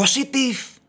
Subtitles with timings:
[0.00, 0.80] positif.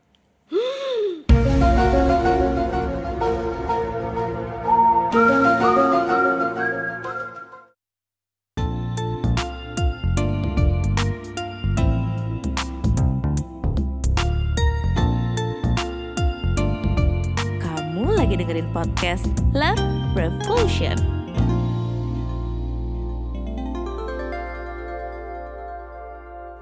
[17.60, 19.84] Kamu lagi dengerin podcast Love
[20.16, 20.96] Revolution.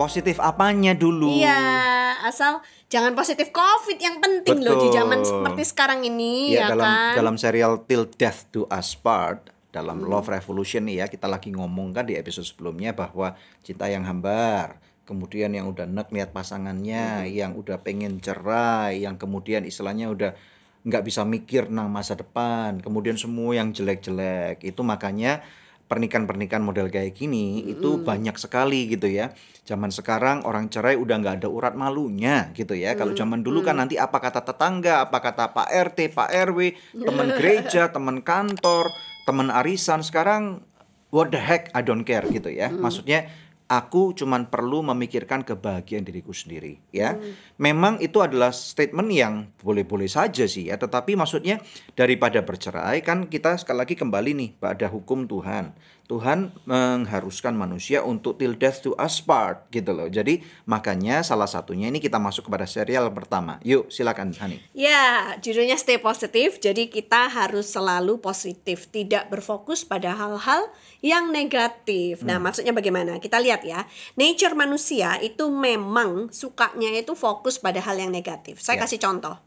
[0.02, 1.30] Positif apanya dulu?
[1.30, 4.98] Iya, asal jangan positif COVID yang penting loh di Betul.
[4.98, 7.14] zaman seperti sekarang ini Ya, ya, dalam kan.
[7.16, 10.10] dalam serial Till Death Do Us Part dalam Hmm.
[10.10, 14.78] Love Revolution nih ya kita lagi ngomong kan di episode sebelumnya bahwa cinta yang hambar
[15.04, 17.30] kemudian yang udah nek lihat pasangannya Hmm.
[17.30, 20.32] yang udah pengen cerai yang kemudian istilahnya udah
[20.80, 25.44] nggak bisa mikir tentang masa depan kemudian semua yang jelek-jelek itu makanya
[25.90, 29.34] pernikahan-pernikahan model kayak gini itu banyak sekali gitu ya.
[29.66, 32.94] Zaman sekarang orang cerai udah nggak ada urat malunya gitu ya.
[32.94, 36.60] Kalau zaman dulu kan nanti apa kata tetangga, apa kata Pak RT, Pak RW,
[36.94, 38.94] teman gereja, teman kantor,
[39.26, 40.06] teman arisan.
[40.06, 40.62] Sekarang
[41.10, 42.70] what the heck I don't care gitu ya.
[42.70, 43.26] Maksudnya
[43.70, 47.14] aku cuman perlu memikirkan kebahagiaan diriku sendiri ya.
[47.62, 51.62] Memang itu adalah statement yang boleh-boleh saja sih ya, tetapi maksudnya
[51.94, 55.78] daripada bercerai kan kita sekali lagi kembali nih pada hukum Tuhan.
[56.10, 60.10] Tuhan mengharuskan manusia untuk till death to us part gitu loh.
[60.10, 63.62] Jadi makanya salah satunya ini kita masuk kepada serial pertama.
[63.62, 64.58] Yuk silakan Hani.
[64.74, 66.58] Ya, judulnya stay positif.
[66.58, 70.74] Jadi kita harus selalu positif, tidak berfokus pada hal-hal
[71.06, 72.26] yang negatif.
[72.26, 73.22] Nah, maksudnya bagaimana?
[73.22, 73.86] Kita lihat ya.
[74.18, 78.58] Nature manusia itu memang sukanya itu fokus pada hal yang negatif.
[78.66, 78.90] Saya Ya.
[78.90, 79.38] kasih contoh.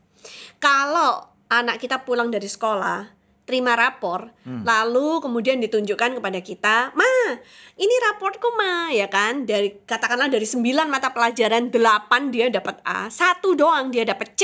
[0.62, 3.21] Kalau anak kita pulang dari sekolah,
[3.52, 4.32] terima rapor,
[4.64, 7.36] lalu kemudian ditunjukkan kepada kita, "Ma,
[7.76, 9.44] ini raportku, Ma." Ya kan?
[9.44, 14.42] Dari katakanlah dari 9 mata pelajaran 8 dia dapat A, satu doang dia dapat C.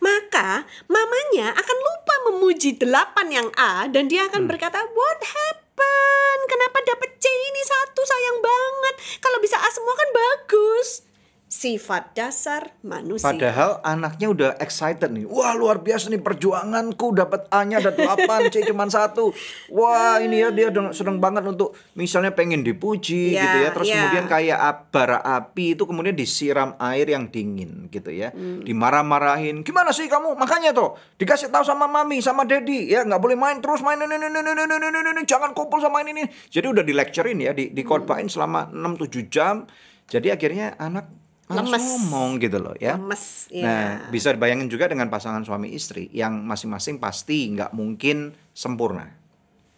[0.00, 6.42] Maka mamanya akan lupa memuji 8 yang A dan dia akan berkata, "What happened?
[6.48, 8.94] Kenapa dapat C ini satu sayang banget.
[9.20, 11.07] Kalau bisa A semua kan bagus."
[11.48, 13.24] Sifat dasar manusia.
[13.24, 15.24] Padahal anaknya udah excited nih.
[15.24, 19.32] Wah luar biasa nih perjuanganku dapat A-nya ada 8, C cuma satu.
[19.72, 23.68] Wah ini ya dia seneng banget untuk misalnya pengen dipuji Ya, gitu ya.
[23.72, 23.96] Terus ya.
[23.96, 24.58] kemudian kayak
[24.92, 28.28] bara api itu kemudian disiram air yang dingin gitu ya.
[28.36, 28.60] Hmm.
[28.68, 29.64] Dimarah-marahin.
[29.64, 30.36] Gimana sih kamu?
[30.36, 34.20] Makanya tuh dikasih tahu sama mami sama daddy ya nggak boleh main terus main ini
[34.20, 36.24] ini ini ini ini ini, jangan kumpul sama ini ini.
[36.52, 39.64] Jadi udah di lecturein ya, di dikotbahin selama 6 7 jam.
[40.08, 41.80] Jadi akhirnya anak Lemes.
[41.80, 43.00] ngomong gitu loh ya.
[43.00, 44.10] Lemes, Nah, ya.
[44.12, 49.08] bisa dibayangin juga dengan pasangan suami istri yang masing-masing pasti nggak mungkin sempurna.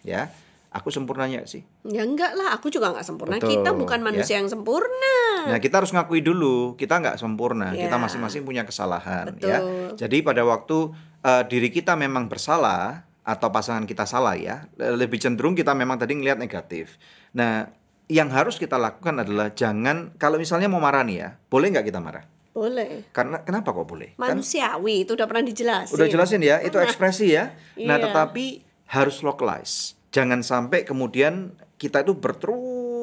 [0.03, 0.35] Ya,
[0.75, 1.63] aku sempurnanya sih.
[1.87, 3.39] Ya enggak lah, aku juga nggak sempurna.
[3.39, 4.05] Betul, kita bukan ya.
[4.07, 5.15] manusia yang sempurna.
[5.47, 7.71] Nah, kita harus ngakui dulu kita nggak sempurna.
[7.75, 7.87] Ya.
[7.87, 9.31] Kita masing-masing punya kesalahan.
[9.31, 9.51] Betul.
[9.51, 9.59] Ya,
[9.95, 15.53] jadi pada waktu eh, diri kita memang bersalah atau pasangan kita salah ya, lebih cenderung
[15.55, 16.97] kita memang tadi ngelihat negatif.
[17.37, 17.69] Nah,
[18.11, 22.03] yang harus kita lakukan adalah jangan kalau misalnya mau marah nih ya, boleh nggak kita
[22.03, 22.27] marah?
[22.51, 23.07] Boleh.
[23.15, 24.19] Karena kenapa kok boleh?
[24.19, 25.95] Kan Manusiawi itu udah pernah dijelasin.
[25.95, 27.55] Udah jelasin ya, itu ekspresi ya.
[27.87, 28.11] Nah, Iya.
[28.11, 29.95] tetapi harus localize.
[30.11, 33.00] Jangan sampai kemudian kita itu berterus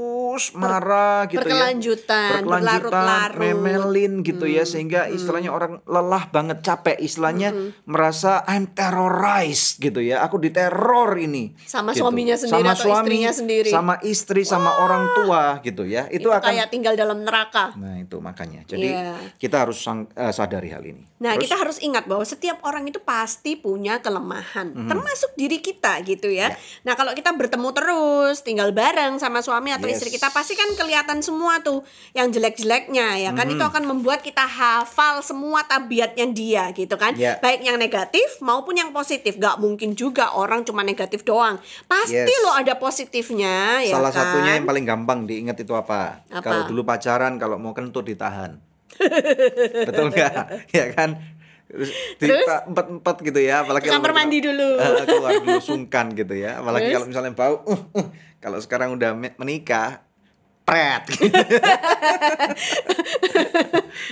[0.54, 1.44] marah gitu ya.
[1.44, 3.38] berkelanjutan, berlarut-larut.
[3.38, 7.54] memelin gitu ya sehingga istilahnya orang lelah banget, capek, istilahnya
[7.84, 10.22] merasa I'm terrorized gitu ya.
[10.24, 11.54] Aku diteror ini.
[11.64, 12.04] Sama Gitu.
[12.04, 13.70] suaminya sendiri sama atau suami, istrinya sendiri.
[13.70, 16.06] Sama istri, sama orang tua gitu ya.
[16.08, 17.74] Itu, Itu, akan kayak tinggal dalam neraka.
[17.78, 18.64] Nah, itu makanya.
[18.66, 19.16] Jadi Iya.
[19.38, 21.04] kita harus sang- eh, sadari hal ini.
[21.18, 24.86] Nah, Terus- kita harus ingat bahwa setiap orang itu pasti punya kelemahan, Mhm.
[24.86, 26.38] termasuk diri kita gitu ya.
[26.38, 26.56] Ya.
[26.86, 29.98] Nah, kalau kita bertemu terus, tinggal bareng sama suami atau Yes.
[29.98, 33.46] istri kita, pasti kan kelihatan semua tuh yang jelek-jeleknya ya kan.
[33.46, 33.70] Itu Mhm.
[33.70, 37.14] akan membuat kita hafal semua tabiatnya dia gitu kan.
[37.14, 37.38] Ya.
[37.38, 39.36] Baik yang negatif maupun yang positif.
[39.36, 41.58] Gak mungkin juga orang cuma negatif doang.
[41.86, 42.42] Pasti Yes.
[42.42, 44.24] loh ada positifnya ya Salah kan.
[44.24, 46.24] satunya yang paling gampang diingat itu apa?
[46.28, 46.42] Apa?
[46.42, 48.58] Kalau dulu pacaran, kalau mau kentut ditahan.
[49.88, 50.34] Betul nggak?
[50.72, 51.18] ya kan?
[51.68, 52.48] Terus Terus?
[52.48, 54.70] empat-empat gitu ya, apalagi kamar kalau- mandi dulu.
[54.80, 56.58] Eh, keluar dulu sungkan gitu ya.
[56.58, 56.96] Apalagi Terus?
[56.96, 58.08] kalau misalnya bau, uh, uh.
[58.40, 60.07] kalau sekarang udah me- menikah,
[60.68, 61.04] pret.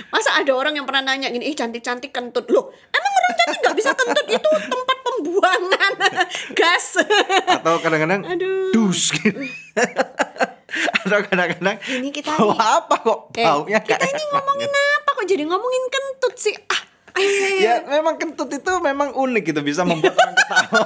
[0.08, 2.72] Masa ada orang yang pernah nanya gini, ih cantik-cantik kentut loh.
[2.88, 5.92] Emang orang cantik nggak bisa kentut itu tempat pembuangan
[6.58, 6.98] gas.
[7.46, 8.72] Atau kadang-kadang Aduh.
[8.72, 9.36] dus gitu.
[10.98, 15.10] Atau kadang-kadang Ini kita bau nih- apa kok Eh, baunya kita kayak ini ngomongin apa
[15.14, 16.54] kok jadi ngomongin kentut sih?
[16.66, 16.80] Ah,
[17.14, 17.60] ayo, ayo, ayo.
[17.60, 20.80] Ya memang kentut itu memang unik gitu bisa membuat orang ketawa.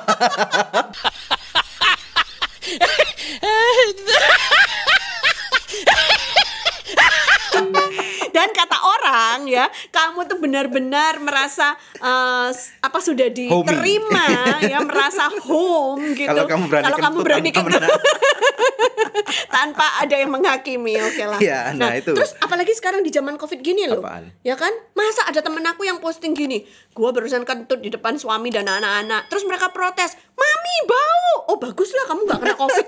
[9.10, 11.74] Orang ya kamu tuh benar-benar merasa
[12.48, 14.26] s- apa sudah diterima
[14.62, 16.30] ya merasa home gitu.
[16.30, 17.78] Kalau kamu berani Kalau kamu berani tanpa
[19.50, 21.38] tanpa ada yang menghakimi oke lah.
[21.38, 22.14] Iya, nah itu.
[22.14, 24.30] terus apalagi sekarang di zaman covid gini loh Apaan?
[24.40, 24.70] ya kan?
[24.94, 26.62] Masa ada temen aku yang posting gini
[26.92, 29.26] gua barusan kentut di depan suami dan anak-anak.
[29.26, 32.86] Terus mereka protes mami bau oh bagus lah kamu nggak kena covid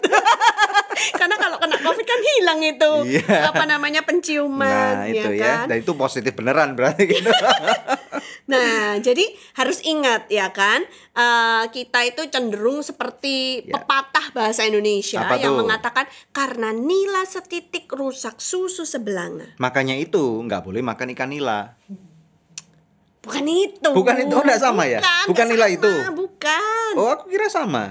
[1.21, 3.51] karena kalau kena covid kan hilang itu Iya.
[3.51, 5.53] apa namanya penciuman Nah, itu ya ya.
[5.61, 7.29] kan Dan itu positif beneran berarti gitu.
[8.43, 9.23] Nah, jadi
[9.55, 10.83] harus ingat ya kan,
[11.13, 13.79] eh, kita itu cenderung seperti Ya.
[13.79, 15.63] pepatah bahasa Indonesia Apa yang tuh?
[15.63, 19.47] mengatakan karena nila setitik rusak susu sebelanga.
[19.57, 21.79] Makanya itu nggak boleh makan ikan nila.
[23.23, 23.91] Bukan itu.
[23.95, 24.99] Bukan itu, oh, nggak sama ya?
[24.99, 25.93] Bukan, Bukan nggak nila sama, itu?
[26.19, 26.91] Bukan.
[26.99, 27.85] Oh, aku kira sama.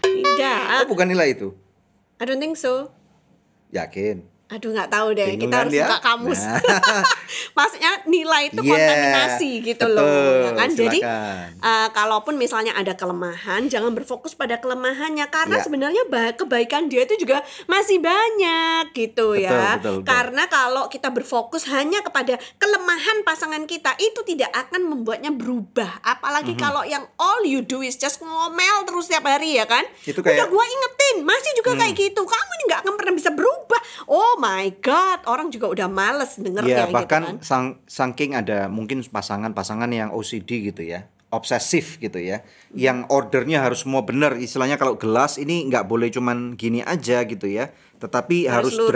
[0.00, 0.60] Tidak.
[0.80, 1.52] Oh, bukan nila itu.
[2.16, 2.96] I don't think so.
[3.76, 4.24] Yakin.
[4.46, 5.82] Aduh nggak tahu deh, Bingung kita kan harus dia?
[5.84, 6.40] buka kamus.
[6.40, 6.62] Nah.
[7.58, 10.68] Maksudnya nilai itu Iya, kontaminasi gitu loh, betul, ya kan?
[10.70, 11.46] Jadi silakan.
[11.58, 15.62] eh, kalaupun misalnya ada kelemahan, jangan berfokus pada kelemahannya karena Ya.
[15.62, 19.76] sebenarnya ba- kebaikan dia itu juga masih banyak gitu Betul, ya.
[19.76, 20.06] betul, betul.
[20.06, 25.98] Karena kalau kita berfokus hanya kepada kelemahan pasangan kita, itu tidak akan membuatnya berubah.
[26.02, 26.60] Apalagi Mhm.
[26.60, 29.82] kalau yang all you do is just ngomel terus tiap hari ya kan?
[30.00, 30.52] Itu Udah kayak- Hmm.
[30.52, 32.22] gua ingetin, masih juga kayak gitu.
[32.22, 33.80] Kamu ini nggak akan pernah bisa berubah.
[34.06, 37.36] Oh my god, orang juga udah males dengernya Ya gitu bahkan kan.
[37.40, 42.78] sang, saking ada mungkin pasangan-pasangan yang OCD gitu ya obsesif gitu ya Hmm.
[42.78, 47.44] yang ordernya harus semua benar istilahnya kalau gelas ini nggak boleh cuman gini aja gitu
[47.44, 48.88] ya tetapi Harus harus, lurus.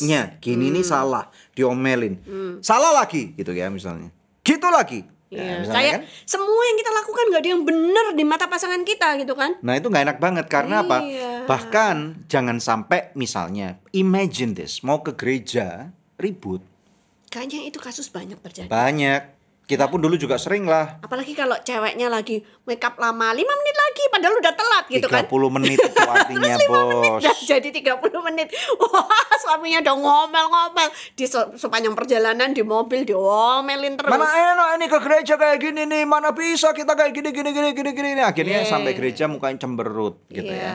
[0.00, 0.40] derajatnya.
[0.40, 2.16] Gini ini salah diomelin.
[2.58, 4.08] Salah lagi gitu ya misalnya.
[4.40, 6.02] Gitu lagi Iya, misalnya kayak kan.
[6.22, 9.58] semua yang kita lakukan nggak ada yang bener di mata pasangan kita gitu kan?
[9.58, 11.02] Nah itu nggak enak banget karena apa?
[11.02, 11.32] Iya.
[11.50, 16.62] Bahkan jangan sampai misalnya imagine this mau ke gereja ribut
[17.26, 18.70] Kayaknya itu kasus banyak terjadi.
[18.70, 19.35] banyak.
[19.66, 23.76] Kita pun dulu juga sering lah Apalagi kalau ceweknya lagi make up lama 5 menit
[23.76, 25.26] lagi padahal udah telat gitu 30 kan.
[25.52, 27.18] menit itu artinya bos.
[27.18, 28.46] Udah jadi 30 menit.
[28.76, 34.06] Wah, suaminya udah ngomel-ngomel di se- sepanjang perjalanan di mobil diomelin terus.
[34.06, 37.70] Mana enak ini ke gereja kayak gini nih, mana bisa kita kayak gini gini gini
[37.72, 38.20] gini gini.
[38.20, 38.70] Akhirnya Yeah.
[38.70, 40.62] sampai gereja mukanya cemberut gitu Iya.
[40.62, 40.74] ya.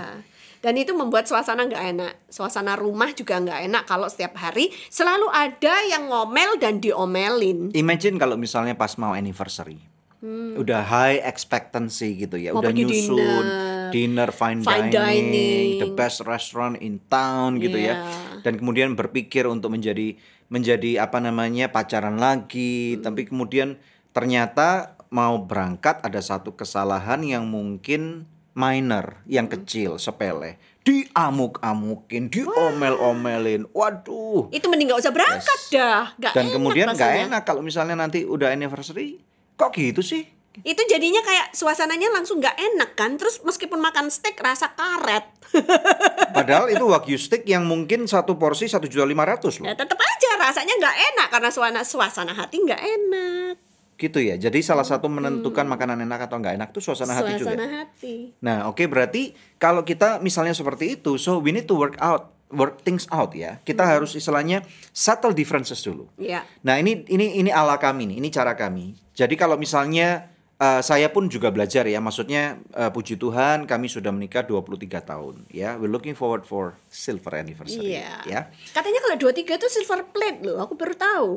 [0.62, 2.14] Dan itu membuat suasana nggak enak.
[2.30, 7.74] Suasana rumah juga nggak enak kalau setiap hari selalu ada yang ngomel dan diomelin.
[7.74, 9.82] Imagine kalau misalnya pas mau anniversary.
[10.22, 12.62] Udah high expectancy gitu ya, Hmm.
[12.62, 13.46] Mau udah nyusun dinner,
[13.90, 15.70] dinner, fine, fine dining, dining.
[15.82, 17.98] the best restaurant in town gitu Iya.
[17.98, 18.14] ya.
[18.46, 20.14] Dan kemudian berpikir untuk menjadi
[20.46, 23.02] menjadi apa namanya pacaran lagi, Hmm.
[23.02, 23.82] tapi kemudian
[24.14, 29.56] ternyata mau berangkat ada satu kesalahan yang mungkin minor, yang Hmm.
[29.58, 30.60] kecil, sepele.
[30.82, 33.70] Diamuk-amukin, diomel-omelin.
[33.70, 34.50] Waduh.
[34.50, 36.04] Itu mending nggak usah berangkat dah.
[36.16, 37.28] Nggak Dan enak kemudian nggak rasanya.
[37.30, 39.22] enak kalau misalnya nanti udah anniversary,
[39.56, 40.26] kok gitu sih?
[40.62, 43.16] Itu jadinya kayak suasananya langsung nggak enak kan.
[43.16, 45.24] Terus meskipun makan steak rasa karet.
[46.36, 49.80] Padahal itu wagyu steak yang mungkin satu porsi satu juta lima ratus ya loh.
[49.80, 53.56] tetap aja rasanya nggak enak karena suasana suasana hati nggak enak.
[54.02, 54.34] Gitu ya.
[54.34, 57.54] Jadi salah satu menentukan makanan enak atau nggak enak itu suasana hati juga.
[57.54, 58.34] suasana hati.
[58.42, 62.82] Nah, oke berarti kalau kita misalnya seperti itu, so we need to work out, work
[62.82, 63.62] things out ya.
[63.62, 66.10] Kita harus istilahnya settle differences dulu.
[66.18, 66.42] Ya.
[66.66, 68.98] Nah, ini ini ini ala kami nih, ini cara kami.
[69.14, 74.10] Jadi kalau misalnya eh, saya pun juga belajar ya, maksudnya eh, puji Tuhan kami sudah
[74.10, 75.78] menikah 23 tahun ya.
[75.78, 78.26] We're looking forward for silver anniversary Iya.
[78.26, 78.42] ya.
[78.74, 81.32] Katanya kalau 23 itu silver plate loh, aku baru tahu.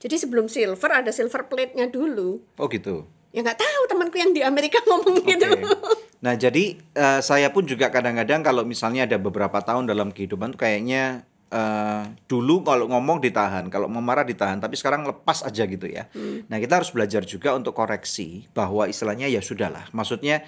[0.00, 2.42] Jadi sebelum silver ada silver plate-nya dulu.
[2.60, 3.08] Oh gitu.
[3.34, 5.48] Ya nggak tahu temanku yang di Amerika ngomong gitu.
[5.48, 5.64] Oke.
[6.24, 10.64] Nah, jadi eh, saya pun juga kadang-kadang kalau misalnya ada beberapa tahun dalam kehidupan tuh
[10.64, 15.84] kayaknya eh, dulu kalau ngomong ditahan, kalau mau marah ditahan, tapi sekarang lepas aja gitu
[15.84, 16.08] ya.
[16.48, 19.84] Nah, kita harus belajar juga untuk koreksi bahwa istilahnya ya sudahlah.
[19.92, 20.46] Maksudnya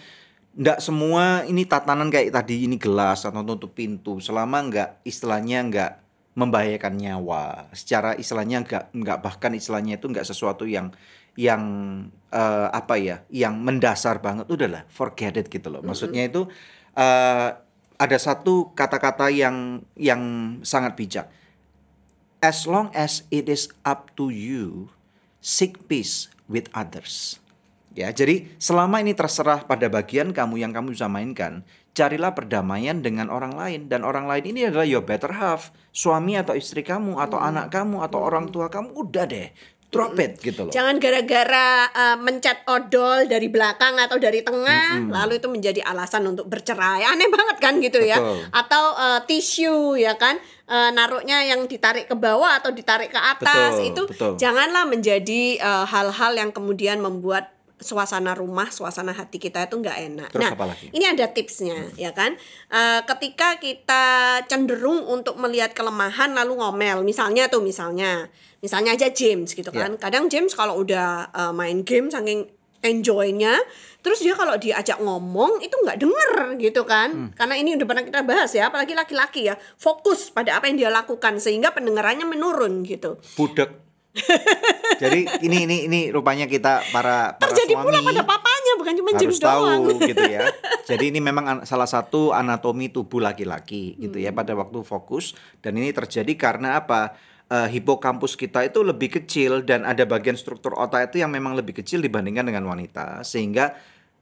[0.57, 5.93] nggak semua ini tatanan kayak tadi ini gelas atau tutup pintu selama nggak istilahnya nggak
[6.37, 7.73] membahayakan nyawa.
[7.73, 10.93] Secara istilahnya nggak nggak bahkan istilahnya itu nggak sesuatu yang
[11.37, 11.65] yang
[12.29, 15.81] eh, apa ya yang mendasar banget udahlah forget it gitu loh.
[15.81, 16.45] Maksudnya itu
[16.93, 17.51] eh,
[17.97, 20.23] ada satu kata-kata yang yang
[20.61, 21.27] sangat bijak.
[22.45, 24.93] As long as it is up to you
[25.41, 27.41] seek peace with others
[27.97, 31.65] Ya, jadi selama ini terserah pada bagian kamu yang kamu bisa mainkan,
[31.97, 36.53] carilah perdamaian dengan orang lain dan orang lain ini adalah your better half, suami atau
[36.53, 39.49] istri kamu atau anak kamu atau orang tua kamu udah deh,
[39.89, 40.73] drop it gitu loh.
[40.77, 46.53] Jangan gara-gara uh, mencet odol dari belakang atau dari tengah, lalu itu menjadi alasan untuk
[46.53, 47.01] bercerai.
[47.01, 48.21] Aneh banget kan gitu ya.
[48.21, 48.45] Betul.
[48.53, 50.37] Atau uh, tisu ya kan,
[50.69, 54.33] eh, naruhnya yang ditarik ke bawah atau ditarik ke atas Betul, itu betul.
[54.37, 60.31] janganlah menjadi hal-hal yang kemudian membuat suasana rumah, suasana hati kita itu nggak enak.
[60.33, 60.89] Terus nah, apa lagi?
[60.97, 62.33] ini ada tipsnya, ya kan?
[62.73, 64.05] Eh, ketika kita
[64.49, 68.33] cenderung untuk melihat kelemahan lalu ngomel, misalnya tuh misalnya,
[68.65, 70.01] misalnya aja James gitu kan.
[70.01, 72.49] Kadang James kalau udah eh, main game saking
[72.81, 73.57] enjoynya,
[74.01, 77.09] terus dia kalau diajak ngomong itu nggak denger gitu kan?
[77.13, 77.31] Hmm.
[77.37, 80.91] Karena ini udah pernah kita bahas ya, apalagi laki-laki ya, fokus pada apa yang dia
[80.93, 83.21] lakukan sehingga pendengarannya menurun gitu.
[83.37, 83.86] Budek.
[85.03, 89.11] Jadi ini ini ini rupanya kita para para Terjadi suami pula pada papanya, bukan cuma
[89.15, 89.83] James harus tahu doang.
[90.11, 90.43] gitu ya.
[90.89, 95.77] Jadi ini memang an- salah satu anatomi tubuh laki-laki gitu ya pada waktu fokus dan
[95.77, 97.15] ini terjadi karena apa?
[97.47, 101.79] Eh, hipokampus kita itu lebih kecil dan ada bagian struktur otak itu yang memang lebih
[101.79, 103.71] kecil dibandingkan dengan wanita sehingga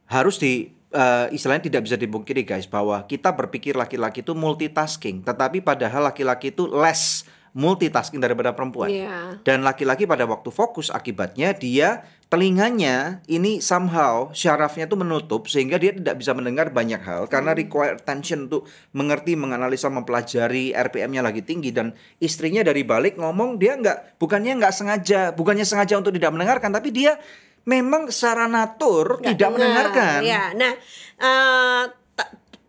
[0.05, 5.65] harus di eh, istilahnya tidak bisa dipungkiri guys bahwa kita berpikir laki-laki itu multitasking tetapi
[5.65, 7.25] padahal laki-laki itu less
[7.55, 8.91] multitasking daripada perempuan.
[8.91, 9.39] Iya.
[9.47, 15.95] Dan laki-laki pada waktu fokus akibatnya dia telinganya ini somehow syarafnya itu menutup sehingga dia
[15.95, 21.71] tidak bisa mendengar banyak hal karena require attention untuk mengerti, menganalisa, mempelajari RPM-nya lagi tinggi
[21.71, 26.75] dan istrinya dari balik ngomong dia nggak bukannya nggak sengaja, bukannya sengaja untuk tidak mendengarkan
[26.75, 27.15] tapi dia
[27.63, 30.19] memang secara natur tidak dengar, mendengarkan.
[30.27, 30.73] Ya, nah,
[31.15, 32.04] ta-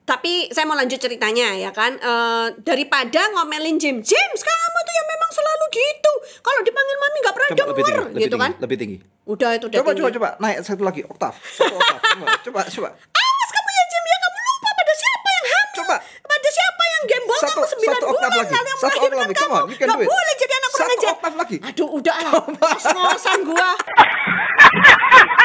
[0.06, 1.92] tapi saya mau lanjut ceritanya ya kan.
[1.94, 6.12] Eh, daripada ngomelin James, James kamu tuh yang memang selalu gitu.
[6.40, 8.52] Kalau dipanggil mami nggak pernah Coba lebih denger, tinggi, gitu tinggi, kan?
[8.56, 8.96] lebih tinggi.
[9.26, 10.00] Udah itu udah Coba tinggi.
[10.00, 11.98] coba coba naik satu lagi oktav, satu oktav.
[12.00, 12.88] Coba coba coba.
[12.94, 15.74] Awas kamu ya James ya kamu lupa pada siapa yang hamil.
[15.76, 15.96] Coba.
[16.22, 18.54] Pada siapa yang gembol Satu- kamu 9 satu bulan lagi.
[18.54, 19.36] lalu yang Satu oktav melahirkan lagi.
[19.36, 19.52] Kamu.
[19.52, 21.12] on, Nggak boleh jadi anak kurang Satu ajar.
[21.12, 21.56] oktav lagi.
[21.60, 22.32] Aduh udah lah.
[22.46, 23.68] Ngos-ngosan gua.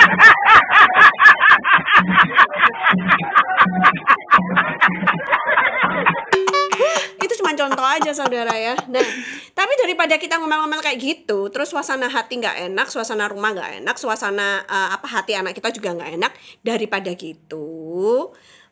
[8.01, 8.73] aja saudara ya.
[8.89, 9.05] Nah,
[9.53, 13.95] tapi daripada kita ngomel-ngomel kayak gitu, terus suasana hati nggak enak, suasana rumah nggak enak,
[14.01, 16.31] suasana eh, apa hati anak kita juga nggak enak.
[16.65, 17.69] Daripada gitu,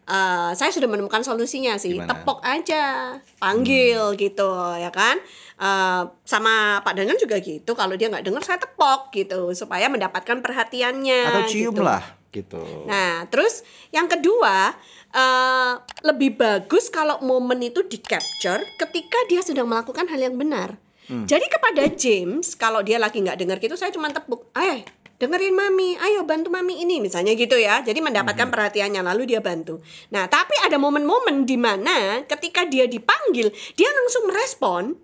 [0.10, 2.02] eh, saya sudah menemukan solusinya sih.
[2.02, 2.10] Gimana?
[2.10, 4.50] Tepok aja, panggil gitu
[4.82, 5.22] ya kan.
[5.62, 7.78] Eh, sama Pak Danan juga gitu.
[7.78, 11.22] Kalau dia nggak dengar saya tepok gitu supaya mendapatkan perhatiannya.
[11.30, 11.86] Atau cium gitu.
[11.86, 12.62] lah gitu.
[12.86, 14.74] Nah, terus yang kedua,
[15.14, 15.74] eh,
[16.06, 20.78] lebih bagus kalau momen itu di capture ketika dia sedang melakukan hal yang benar.
[21.10, 24.86] Jadi kepada James, kalau dia lagi nggak dengar gitu, saya cuma tepuk, eh
[25.20, 27.84] dengerin mami, ayo bantu mami ini, misalnya gitu ya.
[27.84, 29.84] Jadi mendapatkan perhatiannya, lalu dia bantu.
[30.16, 34.96] Nah, tapi ada momen-momen di mana ketika dia dipanggil, dia langsung merespon,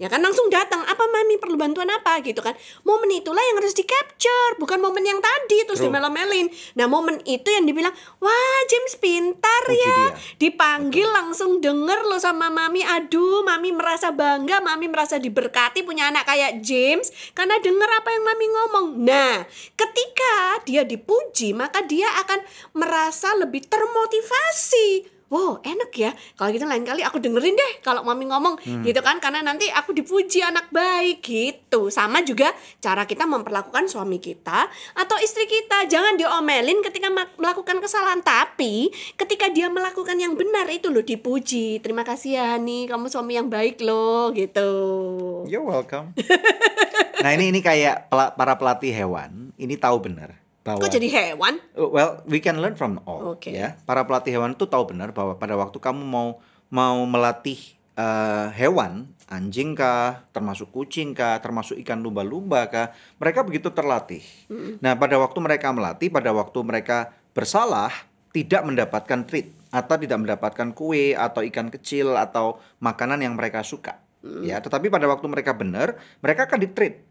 [0.00, 2.56] ya kan langsung datang, apa mami perlu bantuan apa gitu kan.
[2.88, 5.92] Momen itulah yang harus di capture, bukan momen yang tadi terus True.
[5.92, 6.48] dimelo-melin.
[6.80, 7.92] Nah, momen itu yang dibilang,
[8.24, 10.48] wah James pintar Puji ya, dia.
[10.48, 16.24] dipanggil langsung denger loh sama mami, aduh mami merasa bangga, mami merasa diberkati punya anak
[16.24, 18.86] kayak James karena denger apa yang mami ngomong.
[19.04, 19.44] Nah,
[19.76, 22.40] ketika dia dipuji, maka dia akan
[22.76, 25.18] merasa lebih termotivasi.
[25.28, 26.16] Wow enak ya.
[26.40, 29.20] Kalau gitu lain kali aku dengerin deh Kalau mami ngomong gitu kan?
[29.20, 31.92] Karena nanti aku dipuji anak baik gitu.
[31.92, 32.48] Sama juga
[32.80, 35.84] cara kita memperlakukan suami kita Atau istri kita.
[35.84, 38.24] Jangan diomelin ketika melakukan kesalahan.
[38.24, 38.88] Tapi
[39.20, 41.84] ketika dia melakukan yang benar Itu loh dipuji.
[41.84, 44.70] Terima kasih ya nih Kamu suami yang baik loh gitu.
[45.44, 46.16] You're welcome.
[47.24, 51.54] nah ini ini kayak pela- para pelatih hewan ini tahu benar bahwa Kok jadi hewan?
[51.72, 53.48] Uh, well we can learn from all Oke.
[53.48, 53.80] ya.
[53.88, 57.56] Para pelatih hewan itu tahu benar bahwa pada waktu kamu mau mau melatih
[57.96, 64.24] eh, hewan anjing kah, termasuk kucing kah, termasuk ikan lumba-lumba kah, mereka begitu terlatih.
[64.80, 67.92] Nah pada waktu mereka melatih, pada waktu mereka bersalah
[68.32, 74.00] tidak mendapatkan treat atau tidak mendapatkan kue atau ikan kecil atau makanan yang mereka suka.
[74.42, 77.06] Ya, tetapi pada waktu mereka benar, mereka akan ditreat.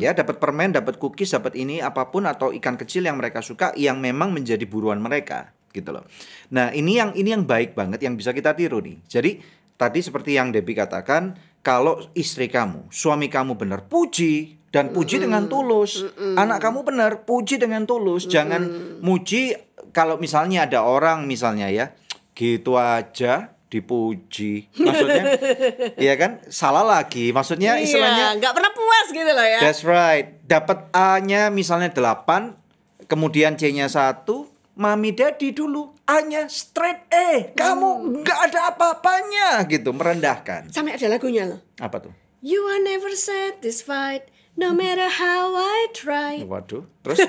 [0.00, 3.76] Ya, dapat permen, dapat cookies, dapat ini apa pun atau ikan kecil yang mereka suka
[3.76, 6.08] yang memang menjadi buruan mereka, gitu loh.
[6.48, 8.96] Nah, ini yang ini yang baik banget yang bisa kita tiru nih.
[9.04, 9.36] Jadi,
[9.76, 15.44] tadi seperti yang Debbie katakan, kalau istri kamu, suami kamu benar, puji dan puji dengan
[15.44, 16.08] tulus.
[16.16, 18.24] Anak kamu benar, puji dengan tulus.
[18.24, 18.64] Jangan
[19.04, 19.52] muji
[19.92, 21.92] kalau misalnya ada orang misalnya ya,
[22.32, 24.66] gitu aja dipuji.
[24.74, 25.24] Maksudnya
[26.04, 26.42] Iya kan?
[26.50, 27.30] Salah lagi.
[27.30, 30.42] Maksudnya istilahnya Iya, nggak pernah puas gitu loh ya That's right.
[30.44, 34.26] Dapat A-nya misalnya 8, kemudian C-nya 1,
[34.74, 37.54] Mami Daddy dulu A-nya straight A.
[37.54, 40.74] Kamu nggak ada apa-apanya gitu, merendahkan.
[40.74, 42.12] Sampai ada lagunya loh Apa tuh?
[42.40, 44.26] You are never satisfied,
[44.60, 46.44] No matter how I try.
[46.44, 47.24] Waduh, terus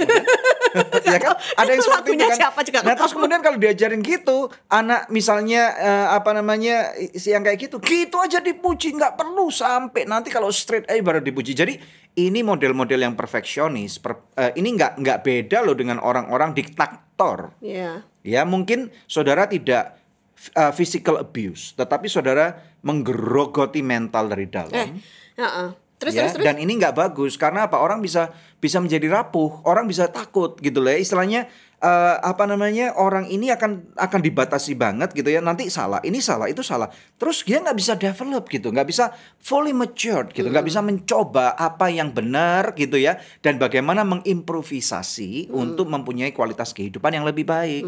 [1.08, 2.36] ya kan ada yang seperti itu kan.
[2.36, 7.44] siapa juga nah terus kemudian kalau diajarin gitu, anak misalnya eh, apa namanya si yang
[7.48, 11.56] kayak gitu, gitu aja dipuji nggak perlu sampai nanti kalau straight A baru dipuji.
[11.56, 11.80] Jadi
[12.20, 14.04] ini model-model yang perfeksionis.
[14.04, 17.56] Per- eh, ini nggak nggak beda loh dengan orang-orang diktator.
[17.64, 18.04] Ya.
[18.28, 19.96] Ya mungkin saudara tidak
[20.58, 24.76] uh, physical abuse, tetapi saudara menggerogoti mental dari dalam.
[24.76, 24.90] Eh,
[25.40, 25.70] heeh.
[26.02, 26.46] Terus ya, terus terus.
[26.50, 27.38] dan ini nggak bagus.
[27.38, 27.78] Karena apa?
[27.78, 29.62] Orang bisa bisa menjadi rapuh.
[29.62, 30.90] Orang bisa takut gitu loh.
[30.90, 30.98] Ya.
[30.98, 31.46] istilahnya
[31.78, 35.46] eh, apa namanya orang ini akan akan dibatasi banget gitu ya.
[35.46, 36.90] Nanti salah ini salah itu salah.
[37.22, 38.74] Terus dia nggak bisa develop gitu.
[38.74, 40.50] Nggak bisa fully matured gitu.
[40.50, 43.22] Nggak bisa mencoba apa yang benar gitu ya.
[43.46, 47.86] Dan bagaimana mengimprovisasi untuk mempunyai kualitas kehidupan yang lebih baik.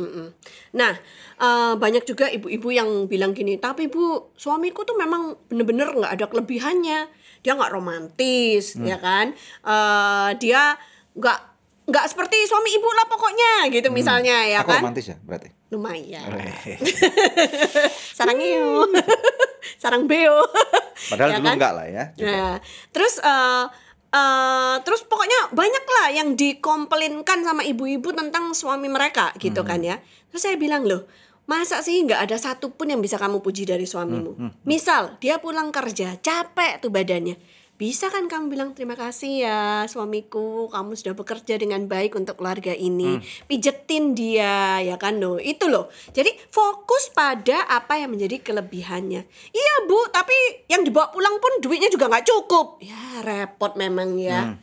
[0.78, 0.94] Nah,
[1.42, 6.26] eh, banyak juga ibu-ibu yang bilang gini, tapi bu, suamiku tuh memang bener-bener nggak ada
[6.30, 7.23] kelebihannya.
[7.44, 8.88] Dia nggak romantis, Hmm.
[8.88, 9.36] ya kan?
[9.62, 10.74] Eh, dia
[11.14, 11.40] nggak
[11.84, 14.64] nggak seperti suami ibu lah pokoknya, gitu misalnya ya Hmm.
[14.64, 14.82] aku kan?
[14.82, 16.24] romantis ya berarti Lumayan.
[18.18, 18.88] Sarang iu.
[19.82, 20.48] Sarang beo.
[21.10, 21.56] padahal Ya dulu kan?
[21.58, 22.32] enggak lah ya juga.
[22.32, 22.54] Nah,
[22.90, 23.64] terus eh
[24.14, 29.98] eh, terus pokoknya banyak lah yang dikomplainkan sama ibu-ibu tentang suami mereka gitu kan ya.
[30.30, 31.04] Terus saya bilang loh,
[31.44, 34.64] masa sih nggak ada satupun yang bisa kamu puji dari suamimu?
[34.64, 37.36] Misal dia pulang kerja capek tuh badannya,
[37.74, 39.60] bisa kan kamu bilang terima kasih ya
[39.92, 43.20] suamiku, kamu sudah bekerja dengan baik untuk keluarga ini,
[43.50, 45.92] pijetin dia ya kan loh, itu loh.
[46.16, 49.28] Jadi fokus pada apa yang menjadi kelebihannya.
[49.52, 50.38] Iya bu, tapi
[50.72, 52.80] yang dibawa pulang pun duitnya juga nggak cukup.
[52.80, 54.56] Ya repot memang ya.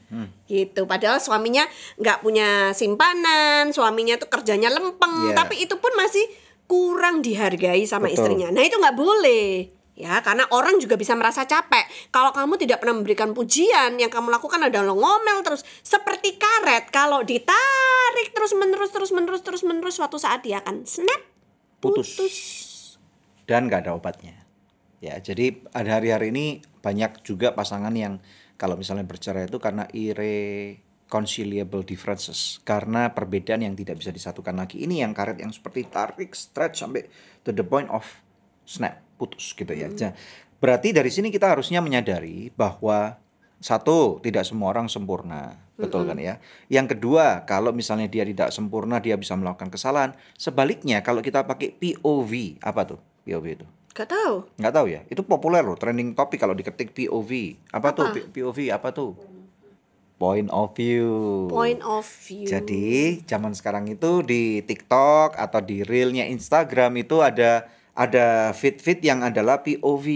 [0.48, 0.86] Gitu.
[0.88, 1.66] Padahal suaminya
[2.00, 5.36] nggak punya simpanan, suaminya tuh kerjanya lempeng, Iya.
[5.36, 6.24] tapi itu pun masih
[6.70, 8.14] kurang dihargai sama Betul.
[8.30, 8.48] istrinya.
[8.54, 9.66] Nah itu nggak boleh.
[9.98, 11.84] Ya, karena orang juga bisa merasa capek.
[12.08, 16.88] Kalau kamu tidak pernah memberikan pujian, yang kamu lakukan adalah ngomel terus seperti karet.
[16.88, 21.20] Kalau ditarik terus menerus terus menerus terus menerus, suatu saat dia akan snap
[21.82, 22.16] Putus.
[22.16, 22.36] putus.
[23.44, 24.40] dan nggak ada obatnya.
[25.02, 28.22] Ya, jadi ada hari-hari ini banyak juga pasangan yang
[28.56, 29.84] kalau misalnya bercerai itu karena
[31.10, 34.86] irreconcilable differences, karena perbedaan yang tidak bisa disatukan lagi.
[34.86, 37.10] Ini yang karet yang seperti tarik, stretch sampai
[37.42, 38.06] to the point of
[38.62, 39.90] snap, putus gitu ya.
[39.90, 40.14] Nah,
[40.62, 43.18] berarti dari sini kita harusnya menyadari bahwa
[43.58, 46.38] satu, tidak semua orang sempurna, betul kan ya?
[46.70, 50.14] Yang kedua, kalau misalnya dia tidak sempurna, dia bisa melakukan kesalahan.
[50.38, 53.66] Sebaliknya, kalau kita pakai POV, apa tuh POV itu?
[53.90, 54.46] Gak tahu.
[54.56, 55.02] Nggak tahu ya?
[55.10, 57.58] Itu populer loh, trending topik kalau diketik POV.
[57.74, 58.14] Apa, tuh Apa?
[58.16, 58.70] P- POV?
[58.70, 59.39] Apa tuh?
[60.20, 61.48] Point of view.
[61.48, 62.44] Point of view.
[62.44, 67.64] Jadi zaman sekarang itu di TikTok atau di reelnya Instagram itu ada
[67.96, 70.06] ada feed-feed yang adalah POV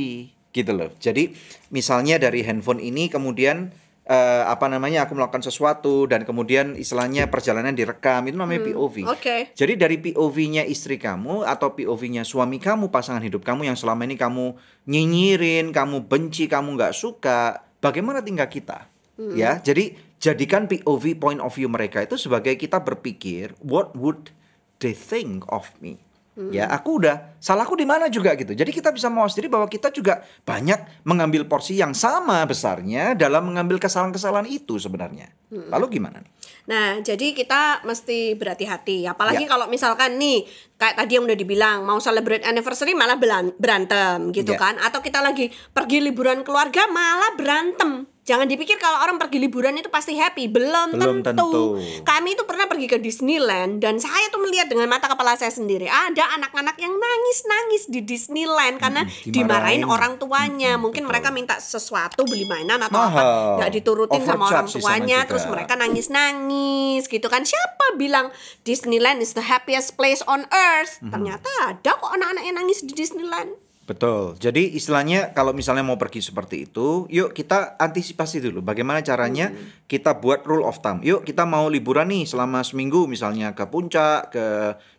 [0.53, 0.93] gitu loh.
[1.01, 1.33] Jadi
[1.73, 3.73] misalnya dari handphone ini kemudian
[4.05, 9.09] eh, apa namanya aku melakukan sesuatu dan kemudian istilahnya perjalanan direkam itu namanya POV.
[9.09, 9.57] Oke.
[9.57, 14.21] Jadi dari POV-nya istri kamu atau POV-nya suami kamu, pasangan hidup kamu yang selama ini
[14.21, 14.53] kamu
[14.85, 18.93] nyinyirin, kamu benci, kamu nggak suka, bagaimana tinggal kita?
[19.14, 24.35] Ya, jadi jadikan POV point of view mereka itu sebagai kita berpikir, what would
[24.83, 26.03] they think of me?
[26.50, 28.59] Ya, aku udah salahku di mana juga gitu.
[28.59, 33.55] Jadi kita bisa mawas diri bahwa kita juga banyak mengambil porsi yang sama besarnya dalam
[33.55, 35.31] mengambil kesalahan-kesalahan itu sebenarnya.
[35.69, 36.19] Lalu gimana?
[36.19, 36.31] nih?
[36.64, 39.05] Nah, jadi kita mesti berhati-hati.
[39.05, 39.51] Apalagi Ya.
[39.51, 43.21] kalau misalkan nih, kayak tadi yang udah dibilang, mau celebrate anniversary malah
[43.53, 44.59] berantem gitu Ya.
[44.59, 44.75] kan.
[44.79, 48.09] Atau kita lagi pergi liburan keluarga malah berantem.
[48.25, 50.49] Jangan dipikir kalau orang pergi liburan itu pasti happy.
[50.49, 51.77] Belum, Belum tentu.
[52.01, 55.85] Kami itu pernah pergi ke Disneyland dan saya tuh melihat dengan mata kepala saya sendiri.
[55.85, 59.85] Ada anak-anak yang nangis-nangis di Disneyland karena Mm-mm, dimarahin dimarahin.
[59.85, 60.73] orang tuanya.
[60.75, 61.11] Mungkin betul.
[61.12, 63.12] mereka minta sesuatu beli mainan atau Mahal.
[63.12, 63.23] apa
[63.61, 65.29] nggak diturutin sama orang tuanya juga.
[65.44, 71.12] Terus mereka nangis-nangis gitu kan siapa bilang Disneyland is the happiest place on earth Mhm.
[71.12, 73.52] ternyata ada kok anak-anak yang nangis di Disneyland
[73.85, 74.33] Betul.
[74.40, 78.64] Jadi istilahnya kalau misalnya mau pergi seperti itu, yuk kita antisipasi dulu.
[78.64, 79.52] Bagaimana caranya
[79.85, 81.04] kita buat rule of thumb.
[81.04, 84.44] Yuk kita mau liburan nih selama seminggu misalnya ke puncak, ke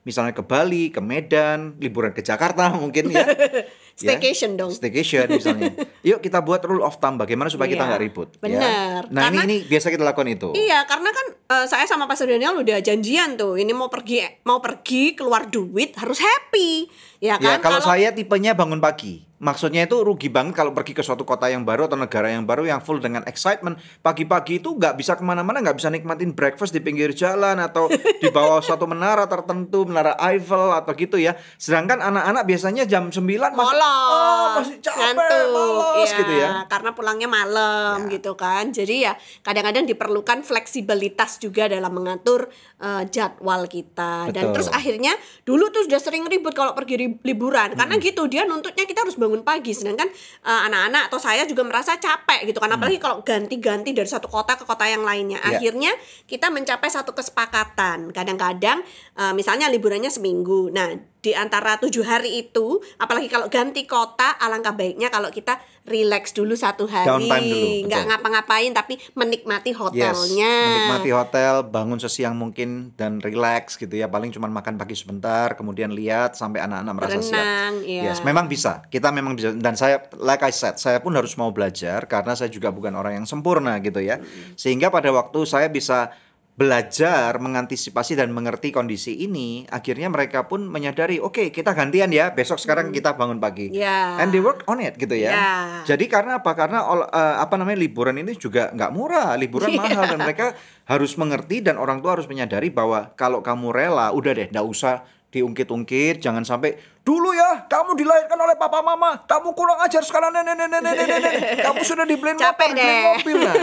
[0.06, 3.26] misalnya ke Bali, ke Medan, liburan ke Jakarta mungkin ya.
[3.96, 4.12] Ya.
[4.12, 4.70] Staycation dong.
[4.70, 5.72] Staycation misalnya.
[6.06, 7.16] Yuk kita buat rule of thumb.
[7.16, 8.30] Bagaimana supaya kita Iya, nggak ribut.
[8.30, 8.40] ya.
[8.42, 9.02] benar.
[9.08, 10.50] Nah Karena- ini ini biasa kita lakukan itu.
[10.52, 13.56] Iya, karena kan eh, saya sama Pastor Daniel udah janjian tuh.
[13.56, 16.92] Ini mau pergi mau pergi keluar duit harus happy.
[17.18, 17.64] Ya Ya kan?
[17.64, 21.62] kalau saya tipenya bangun pagi, maksudnya itu rugi banget kalau pergi ke suatu kota yang
[21.62, 23.78] baru atau negara yang baru yang full dengan excitement.
[24.02, 27.86] Pagi-pagi itu nggak bisa ke mana-mana, nggak bisa nikmatin breakfast di pinggir jalan atau
[28.22, 31.38] di bawah suatu menara tertentu, menara Eiffel atau gitu ya.
[31.62, 36.50] Sedangkan anak-anak biasanya jam 9 masih, "Ah, masih capek, malas Iya, gitu ya.
[36.66, 38.74] Karena pulangnya malam gitu kan.
[38.74, 39.14] Jadi ya
[39.46, 42.50] kadang-kadang diperlukan fleksibilitas juga dalam mengatur
[42.82, 44.34] eh, jadwal kita.
[44.34, 44.54] Dan Betul.
[44.58, 45.14] terus akhirnya
[45.46, 49.35] dulu tuh sudah sering ribut kalau pergi liburan karena gitu dia nuntutnya kita harus bangun
[49.42, 49.74] pagi.
[49.74, 50.08] Sedangkan
[50.46, 52.72] eh, anak-anak atau saya juga merasa capek gitu kan.
[52.72, 55.42] Apalagi kalau ganti-ganti dari satu kota ke kota yang lainnya.
[55.42, 55.58] Iya.
[55.58, 55.92] Akhirnya
[56.30, 58.14] kita mencapai satu kesepakatan.
[58.14, 58.86] Kadang-kadang
[59.18, 60.70] eh, misalnya liburannya seminggu.
[60.70, 65.58] Nah di antara tujuh hari itu, apalagi kalau ganti kota, alangkah baiknya kalau kita
[65.90, 70.54] relax dulu satu hari, dulu, nggak ngapa-ngapain tapi menikmati Yes, hotelnya.
[70.70, 74.06] menikmati hotel, bangun sesiang mungkin dan relax gitu ya.
[74.06, 77.42] Paling cuma makan pagi sebentar, kemudian lihat sampai anak-anak merasa siap.
[77.42, 78.14] Berenang, iya.
[78.14, 78.86] Yes, memang bisa.
[78.86, 79.50] Kita memang bisa.
[79.58, 83.18] Dan saya, like I said, saya pun harus mau belajar karena saya juga bukan orang
[83.22, 84.22] yang sempurna gitu ya.
[84.54, 86.14] Sehingga pada waktu saya bisa
[86.56, 92.64] belajar mengantisipasi dan mengerti kondisi ini, akhirnya mereka pun menyadari, oke kita gantian ya, besok
[92.64, 93.76] sekarang kita bangun pagi.
[93.76, 94.16] Ya.
[94.24, 95.36] And they work on it gitu ya.
[95.36, 95.54] Ya.
[95.84, 96.56] Jadi karena apa?
[96.56, 96.80] Karena
[97.12, 99.84] eh, apa namanya liburan ini juga nggak murah, liburan Iya.
[99.84, 100.48] mahal dan mereka
[100.88, 105.04] harus mengerti dan orang tua harus menyadari bahwa kalau kamu rela, udah deh, nggak usah
[105.36, 110.58] diungkit-ungkit, jangan sampai dulu ya kamu dilahirkan oleh papa mama, kamu kurang ajar sekarang nenek
[110.58, 113.54] nenek nenek nenek, kamu sudah dibeliin motor, dibeliin mobil nah,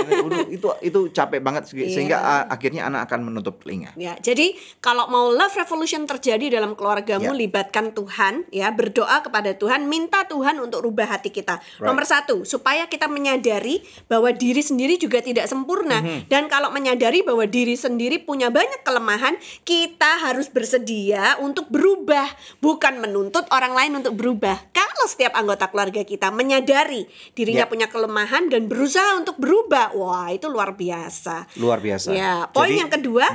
[0.55, 2.31] itu itu capek banget se- sehingga Iya.
[2.39, 3.91] ah, akhirnya anak akan menutup telinga.
[3.95, 7.41] Ya, jadi kalau mau love revolution terjadi dalam keluargamu, Ya.
[7.43, 11.59] libatkan Tuhan, ya berdoa kepada Tuhan, minta Tuhan untuk rubah hati kita.
[11.59, 11.83] Right.
[11.83, 16.31] Nomor satu, supaya kita menyadari bahwa diri sendiri juga tidak sempurna, Mhm.
[16.31, 23.03] dan kalau menyadari bahwa diri sendiri punya banyak kelemahan, kita harus bersedia untuk berubah, bukan
[23.03, 24.69] menuntut orang lain untuk berubah.
[24.77, 27.71] Kalau setiap anggota keluarga kita menyadari dirinya Ya.
[27.71, 31.49] punya kelemahan dan berusaha untuk berubah, wah itu luar biasa.
[31.57, 32.13] Luar biasa.
[32.13, 33.27] Ya, poin Jadi- yang kedua,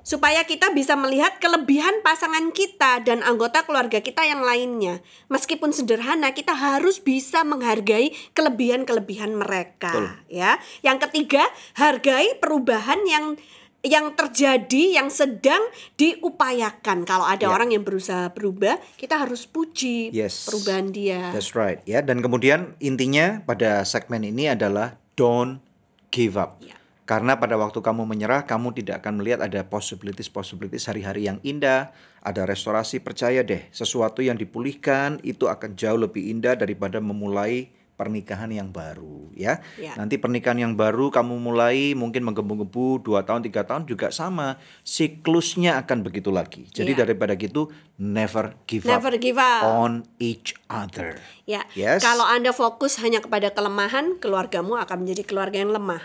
[0.00, 5.04] supaya kita bisa melihat kelebihan pasangan kita dan anggota keluarga kita yang lainnya.
[5.30, 10.08] Meskipun sederhana, kita harus bisa menghargai kelebihan-kelebihan mereka, Betul.
[10.32, 10.58] ya.
[10.82, 11.44] Yang ketiga,
[11.78, 13.36] hargai perubahan yang
[13.80, 15.60] yang terjadi yang sedang
[15.96, 17.08] diupayakan.
[17.08, 17.52] Kalau ada Ya.
[17.52, 20.44] orang yang berusaha berubah, kita harus puji Yes.
[20.44, 21.32] perubahan dia.
[21.32, 25.64] That's right ya dan kemudian intinya pada segmen ini adalah don't
[26.12, 26.60] give up.
[26.60, 26.76] Ya.
[27.08, 31.90] Karena pada waktu kamu menyerah kamu tidak akan melihat ada possibilities possibilities hari-hari yang indah,
[32.22, 38.48] ada restorasi percaya deh sesuatu yang dipulihkan itu akan jauh lebih indah daripada memulai pernikahan
[38.48, 39.60] yang baru ya.
[39.76, 39.92] Ya.
[40.00, 45.76] Nanti pernikahan yang baru kamu mulai mungkin menggebu-gebu dua tahun tiga tahun juga sama siklusnya
[45.84, 46.64] akan begitu lagi.
[46.72, 47.04] Jadi Ya.
[47.04, 47.68] daripada gitu
[48.00, 49.68] never give up Never give up.
[49.68, 51.20] on each other.
[51.44, 52.00] Ya, Yes.
[52.00, 56.00] kalau Anda fokus hanya kepada kelemahan, keluargamu akan menjadi keluarga yang lemah.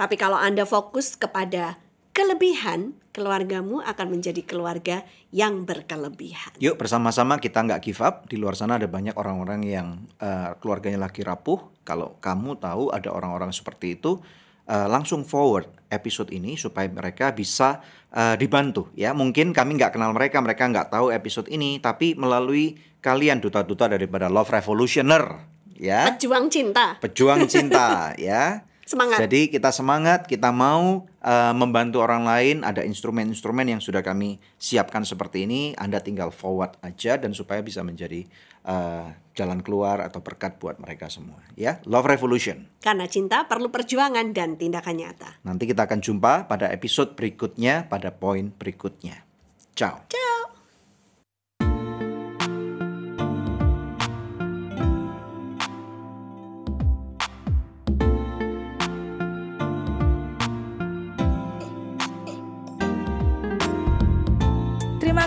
[0.00, 1.76] Tapi kalau Anda fokus kepada
[2.20, 6.52] kelebihan, keluargamu akan menjadi keluarga yang berkelebihan.
[6.60, 8.28] Yuk bersama-sama kita nggak give up.
[8.28, 11.80] Di luar sana ada banyak orang-orang yang eh, keluarganya lagi rapuh.
[11.80, 14.20] Kalau kamu tahu ada orang-orang seperti itu,
[14.68, 17.80] eh, langsung forward episode ini supaya mereka bisa
[18.12, 18.92] eh, dibantu.
[18.92, 23.88] Ya mungkin kami nggak kenal mereka, mereka nggak tahu episode ini, tapi melalui kalian duta-duta
[23.88, 25.40] daripada Love Revolutioner,
[25.72, 27.00] ya Pejuang cinta.
[27.00, 28.68] pejuang cinta, ya.
[28.90, 29.22] Semangat.
[29.22, 32.66] Jadi kita semangat, kita mau uh, membantu orang lain.
[32.66, 35.78] Ada instrumen-instrumen yang sudah kami siapkan seperti ini.
[35.78, 38.26] Anda tinggal forward aja dan supaya bisa menjadi
[38.66, 41.38] uh, jalan keluar atau berkat buat mereka semua.
[41.54, 42.66] Ya, Love Revolution.
[42.82, 45.38] Karena cinta perlu perjuangan dan tindakan nyata.
[45.46, 49.22] Nanti kita akan jumpa pada episode berikutnya, pada poin berikutnya.
[49.78, 50.02] Ciao.
[50.10, 50.49] Ciao.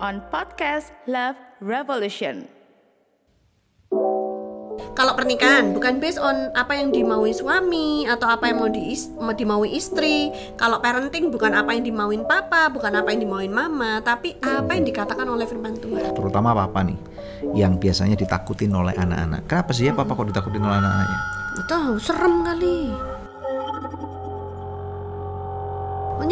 [0.00, 2.48] on podcast Love Revolution.
[4.96, 9.32] Kalau pernikahan bukan based on apa yang dimaui suami atau apa yang mau di mau
[9.32, 10.32] dimaui istri.
[10.56, 14.84] Kalau parenting bukan apa yang dimauin papa, bukan apa yang dimauin mama, tapi apa yang
[14.88, 16.16] dikatakan oleh firman Tuhan.
[16.16, 16.98] Terutama papa nih
[17.54, 19.46] yang biasanya ditakutin oleh anak-anak.
[19.46, 21.18] Kenapa sih ya papa kok ditakutin oleh anak-anaknya?
[21.68, 23.09] Tahu serem kali.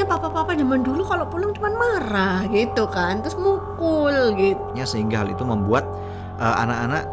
[0.08, 4.60] Papa-papa zaman dulu kalau pulang cuma marah gitu kan, terus mukul gitu.
[4.72, 5.84] Ya sehingga hal itu membuat
[6.40, 7.04] eh, anak-anak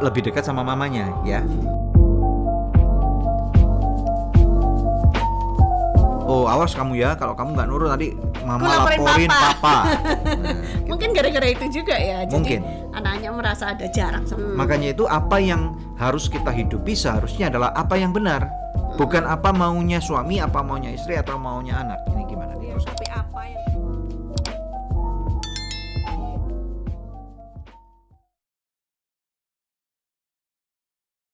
[0.00, 1.44] lebih dekat sama mamanya ya.
[6.26, 8.10] Oh awas kamu ya kalau kamu nggak nurut tadi
[8.42, 9.54] mama laporin laporin papa.
[9.62, 9.76] papa.
[10.36, 10.54] Nah,
[10.90, 12.26] Mungkin gara-gara itu juga ya.
[12.26, 12.60] Jadi Mungkin.
[12.98, 17.94] anaknya merasa ada jarak sama Makanya itu apa yang harus kita hidupi seharusnya adalah apa
[17.94, 18.50] yang benar,
[18.96, 22.00] bukan apa maunya suami, apa maunya istri atau maunya anak.
[22.10, 22.24] Ini